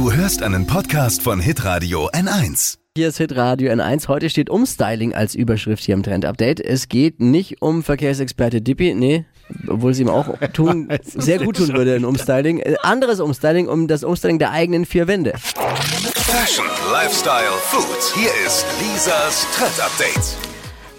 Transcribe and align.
Du 0.00 0.10
hörst 0.10 0.42
einen 0.42 0.66
Podcast 0.66 1.20
von 1.20 1.40
Hitradio 1.40 2.08
N1. 2.08 2.78
Hier 2.96 3.08
ist 3.08 3.18
Hitradio 3.18 3.70
N1. 3.70 4.08
Heute 4.08 4.30
steht 4.30 4.48
Umstyling 4.48 5.12
als 5.14 5.34
Überschrift 5.34 5.84
hier 5.84 5.92
im 5.92 6.02
Trend 6.02 6.24
Update. 6.24 6.58
Es 6.58 6.88
geht 6.88 7.20
nicht 7.20 7.60
um 7.60 7.82
Verkehrsexperte 7.82 8.62
Dippi, 8.62 8.94
nee, 8.94 9.26
obwohl 9.68 9.92
sie 9.92 10.00
ihm 10.04 10.08
auch 10.08 10.38
tun, 10.54 10.88
sehr 11.02 11.38
gut 11.38 11.58
tun 11.58 11.74
würde 11.74 11.96
in 11.96 12.06
Umstyling. 12.06 12.60
Äh, 12.60 12.76
Anderes 12.80 13.20
Umstyling, 13.20 13.68
um 13.68 13.88
das 13.88 14.02
Umstyling 14.02 14.38
der 14.38 14.52
eigenen 14.52 14.86
vier 14.86 15.06
Wände. 15.06 15.34
Fashion, 15.36 16.64
Lifestyle, 16.90 17.52
Food. 17.64 18.14
Hier 18.14 18.30
ist 18.46 18.64
Lisas 18.80 19.46
Trend 19.54 19.80
Update. 19.82 20.49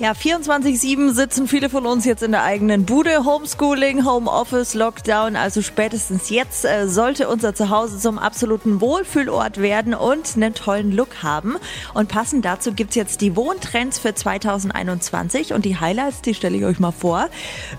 Ja, 0.01 0.13
24-7 0.13 1.13
sitzen 1.13 1.47
viele 1.47 1.69
von 1.69 1.85
uns 1.85 2.05
jetzt 2.05 2.23
in 2.23 2.31
der 2.31 2.41
eigenen 2.41 2.85
Bude. 2.85 3.23
Homeschooling, 3.23 4.03
Homeoffice, 4.03 4.73
Lockdown. 4.73 5.35
Also 5.35 5.61
spätestens 5.61 6.31
jetzt 6.31 6.65
äh, 6.65 6.87
sollte 6.87 7.29
unser 7.29 7.53
Zuhause 7.53 7.99
zum 7.99 8.17
absoluten 8.17 8.81
Wohlfühlort 8.81 9.61
werden 9.61 9.93
und 9.93 10.35
einen 10.35 10.55
tollen 10.55 10.91
Look 10.91 11.21
haben. 11.21 11.57
Und 11.93 12.09
passend 12.09 12.45
dazu 12.45 12.73
gibt's 12.73 12.95
jetzt 12.95 13.21
die 13.21 13.35
Wohntrends 13.35 13.99
für 13.99 14.15
2021. 14.15 15.53
Und 15.53 15.65
die 15.65 15.77
Highlights, 15.77 16.23
die 16.23 16.33
stelle 16.33 16.57
ich 16.57 16.65
euch 16.65 16.79
mal 16.79 16.89
vor. 16.89 17.29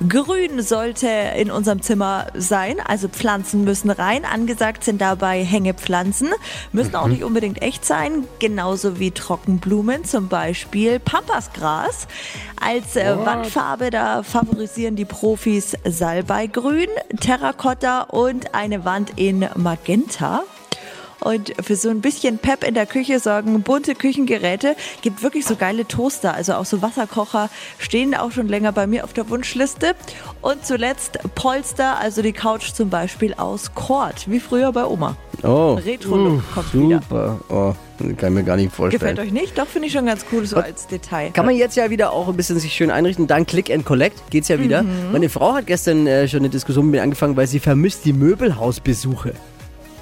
Grün 0.09 0.63
sollte 0.63 1.09
in 1.37 1.51
unserem 1.51 1.83
Zimmer 1.83 2.29
sein. 2.35 2.77
Also 2.79 3.09
Pflanzen 3.09 3.65
müssen 3.65 3.91
rein. 3.91 4.25
Angesagt 4.25 4.85
sind 4.85 5.01
dabei 5.01 5.43
Hängepflanzen. 5.43 6.29
Müssen 6.71 6.95
auch 6.95 7.09
nicht 7.09 7.25
unbedingt 7.25 7.61
echt 7.63 7.85
sein. 7.85 8.29
Genauso 8.39 9.01
wie 9.01 9.11
Trockenblumen, 9.11 10.05
zum 10.05 10.29
Beispiel 10.29 11.01
Pampasgras. 11.01 12.07
Als 12.61 12.97
äh, 12.97 13.17
Wandfarbe, 13.17 13.91
da 13.91 14.23
favorisieren 14.23 14.97
die 14.97 15.05
Profis 15.05 15.77
Salbeigrün, 15.85 16.89
Terrakotta 17.21 18.03
und 18.03 18.55
eine 18.55 18.85
Wand 18.85 19.13
in 19.17 19.49
Magenta. 19.57 20.45
Und 21.25 21.53
für 21.63 21.77
so 21.77 21.89
ein 21.89 22.01
bisschen 22.01 22.39
Pep 22.39 22.65
in 22.65 22.75
der 22.75 22.87
Küche 22.87 23.21
sorgen 23.21 23.63
bunte 23.63 23.95
Küchengeräte. 23.95 24.77
Gibt 25.03 25.23
wirklich 25.23 25.45
so 25.47 25.57
geile 25.57 25.87
Toaster, 25.87 26.35
also 26.35 26.55
auch 26.55 26.65
so 26.65 26.83
Wasserkocher 26.83 27.51
stehen 27.79 28.15
auch 28.15 28.33
schon 28.33 28.49
länger 28.49 28.73
bei 28.73 28.87
mir 28.87 29.05
auf 29.05 29.13
der 29.13 29.29
Wunschliste. 29.31 29.95
Und 30.41 30.65
zuletzt 30.67 31.19
Polster, 31.35 31.99
also 31.99 32.23
die 32.23 32.33
Couch 32.33 32.73
zum 32.73 32.91
Beispiel 32.91 33.35
aus 33.35 33.75
Kord, 33.75 34.29
wie 34.29 34.41
früher 34.41 34.73
bei 34.73 34.85
Oma. 34.85 35.17
Oh, 35.43 35.75
Retro-Look 35.75 36.43
kommt 36.55 36.75
wieder. 36.75 37.01
super. 37.03 37.41
Oh, 37.49 37.75
kann 38.17 38.31
ich 38.31 38.35
mir 38.35 38.45
gar 38.45 38.57
nicht 38.57 38.73
vorstellen. 38.73 39.01
Gefällt 39.01 39.19
euch 39.19 39.33
nicht? 39.33 39.59
Doch, 39.59 39.67
finde 39.67 39.89
ich 39.89 39.93
schon 39.93 40.07
ganz 40.07 40.25
cool, 40.33 40.47
so 40.47 40.57
als 40.57 40.87
Detail. 40.87 41.31
Kann 41.31 41.47
man 41.47 41.57
jetzt 41.57 41.77
ja 41.77 41.91
wieder 41.91 42.13
auch 42.13 42.29
ein 42.29 42.37
bisschen 42.37 42.59
sich 42.59 42.73
schön 42.73 42.91
einrichten. 42.91 43.27
Dank 43.27 43.49
Click 43.49 43.71
and 43.71 43.85
Collect 43.85 44.31
geht's 44.31 44.49
ja 44.49 44.59
wieder. 44.59 44.85
Meine 45.13 45.29
Frau 45.29 45.55
hat 45.55 45.67
gestern 45.67 46.07
äh, 46.07 46.29
schon 46.29 46.41
eine 46.41 46.49
Diskussion 46.49 46.87
mit 46.87 46.93
mir 46.93 47.03
angefangen, 47.03 47.37
weil 47.37 47.47
sie 47.47 47.61
vermisst 47.61 48.05
die 48.05 48.13
Möbelhausbesuche. 48.13 49.35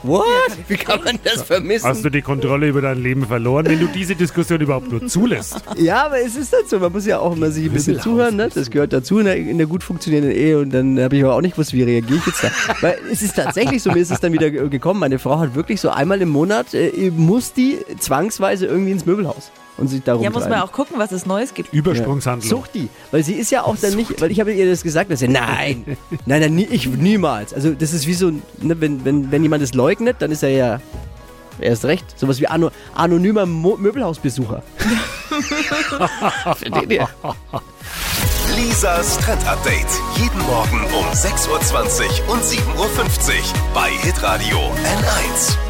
What? 0.03 0.25
Wie 0.69 0.77
kann 0.77 1.03
man 1.05 1.19
das 1.23 1.43
vermissen? 1.43 1.87
Hast 1.87 2.05
du 2.05 2.09
die 2.11 2.23
Kontrolle 2.23 2.69
über 2.69 2.81
dein 2.81 3.03
Leben 3.03 3.27
verloren, 3.27 3.67
wenn 3.67 3.79
du 3.81 3.87
diese 3.87 4.15
Diskussion 4.15 4.61
überhaupt 4.61 4.91
nur 4.91 5.07
zulässt? 5.07 5.57
Ja, 5.77 6.07
aber 6.07 6.21
es 6.21 6.37
ist 6.37 6.53
halt 6.53 6.69
so. 6.71 6.79
Man 6.79 6.91
muss 6.93 7.05
ja 7.07 7.19
auch 7.19 7.37
immer 7.37 7.51
sich 7.51 7.67
ein 7.67 7.73
bisschen 7.73 8.01
zuhören. 8.01 8.37
Ne? 8.37 8.49
Das 8.55 8.71
gehört 8.71 8.93
dazu 8.93 9.19
in 9.19 9.27
einer, 9.27 9.37
in 9.37 9.51
einer 9.51 9.67
gut 9.67 9.83
funktionierenden 9.83 10.35
Ehe. 10.35 10.59
Und 10.59 10.71
dann 10.73 10.99
habe 10.99 11.17
ich 11.17 11.25
aber 11.25 11.35
auch 11.35 11.43
nicht 11.43 11.53
gewusst, 11.53 11.73
wie 11.75 11.83
reagiere 11.83 12.19
ich 12.19 12.27
jetzt 12.27 12.43
da. 12.45 12.51
Weil 12.81 12.99
es 13.13 13.21
ist 13.23 13.37
tatsächlich 13.37 13.83
so, 13.83 13.91
mir 13.93 14.01
ist 14.01 14.11
es 14.11 14.21
dann 14.21 14.33
wieder 14.33 14.51
ge- 14.51 14.69
gekommen. 14.69 15.01
Meine 15.01 15.19
Frau 15.19 15.39
hat 15.39 15.55
wirklich 15.55 15.81
so 15.81 15.91
einmal 15.91 16.21
im 16.23 16.31
Monat, 16.31 16.73
äh, 16.73 17.11
muss 17.15 17.53
die 17.53 17.79
zwangsweise 17.99 18.67
irgendwie 18.67 18.93
ins 18.93 19.05
Möbelhaus 19.07 19.51
und 19.77 19.89
sich 19.89 20.03
darum 20.03 20.23
Ja, 20.23 20.31
muss 20.31 20.49
man 20.49 20.61
auch 20.61 20.73
gucken, 20.73 20.97
was 20.99 21.13
es 21.13 21.27
Neues 21.27 21.55
gibt. 21.55 21.73
Übersprungshandlung. 21.73 22.49
Sucht 22.49 22.75
die, 22.75 22.89
weil 23.11 23.23
sie 23.23 23.35
ist 23.35 23.51
ja 23.51 23.63
auch 23.63 23.77
dann 23.77 23.95
nicht, 23.95 24.21
weil 24.21 24.31
ich 24.31 24.41
habe 24.41 24.53
ihr 24.53 24.69
das 24.69 24.83
gesagt, 24.83 25.11
dass 25.11 25.21
sie, 25.21 25.29
nein, 25.29 25.85
nein, 26.27 26.41
nein, 26.41 26.67
ich 26.71 26.87
niemals. 26.87 27.55
Also 27.55 27.73
das 27.73 27.93
ist 27.93 28.07
wie 28.07 28.15
so, 28.15 28.31
ne, 28.31 28.81
wenn, 28.81 29.05
wenn, 29.05 29.31
wenn 29.31 29.43
jemand 29.43 29.63
es 29.63 29.75
leugnet, 29.75 30.17
dann 30.21 30.31
ist 30.31 30.43
er 30.43 30.51
ja 30.51 30.81
erst 31.61 31.85
recht, 31.85 32.19
sowas 32.19 32.41
wie 32.41 32.47
ano, 32.47 32.71
anonymer 32.95 33.47
Mo 33.47 33.77
Möbelhausbesucher. 33.77 34.63
Versteht 36.57 36.91
ihr? 36.91 37.09
Lisas 38.57 39.19
Trend 39.19 39.47
Update. 39.47 39.87
Jeden 40.17 40.41
Morgen 40.41 40.85
um 40.99 41.07
6.20 41.13 41.49
Uhr 41.49 42.33
und 42.33 42.43
7.50 42.43 42.59
Uhr 42.77 42.95
bei 43.75 43.91
Hitradio 43.91 44.59
N1. 44.59 45.70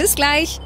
Bis 0.01 0.15
gleich. 0.15 0.59